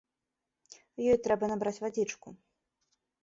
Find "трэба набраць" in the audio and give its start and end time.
1.27-1.75